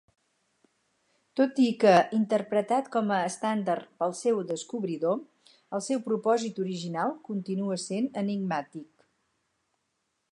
Tot 1.39 1.59
i 1.63 1.65
que 1.83 1.91
interpretat 2.19 2.87
com 2.95 3.11
a 3.17 3.19
estàndard 3.25 3.91
pel 4.03 4.15
seu 4.21 4.41
descobridor, 4.53 5.19
el 5.79 5.85
seu 5.89 6.01
propòsit 6.09 6.63
original 6.65 7.15
continua 7.29 7.81
sent 7.85 8.09
enigmàtic. 8.23 9.07